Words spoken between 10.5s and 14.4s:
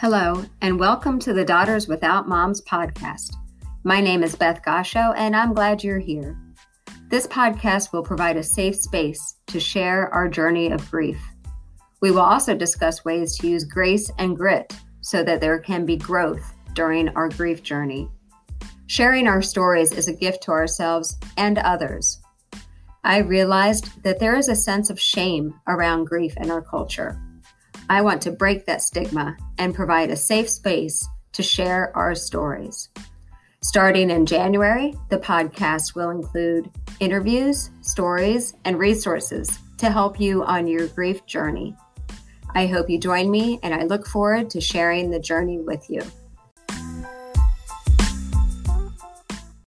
of grief. We will also discuss ways to use grace and